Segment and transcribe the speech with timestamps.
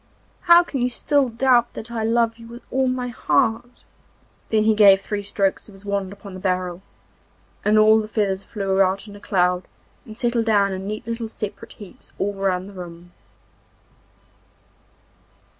[0.49, 3.83] 'How can you still doubt that I love you with all my heart?'
[4.49, 6.81] Then he gave three strokes of his wand upon the barrel,
[7.63, 9.67] and all the feathers flew out in a cloud
[10.03, 13.11] and settled down in neat little separate heaps all round the room.